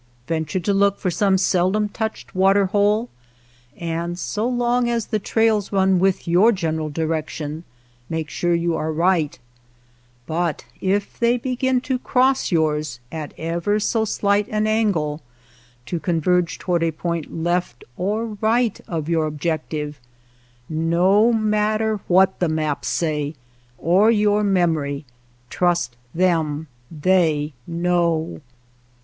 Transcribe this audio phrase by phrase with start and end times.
[0.25, 3.11] Venture to look for some seldom touched water hole,
[3.77, 7.63] and so long as the trails run with your general direction
[8.09, 9.37] make sure you are right,
[10.25, 13.81] but if they begin to cross yours 28 WATER TRAILS OF THE CERISO at iever
[13.83, 15.21] so slight an angle,
[15.85, 19.99] to converge toward a point left or right of your objec tive,
[20.67, 23.35] no matter what the maps say,
[23.77, 25.05] or your memory,
[25.51, 28.41] trust them; they know.